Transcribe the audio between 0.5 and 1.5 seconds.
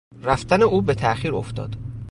او به تاخیر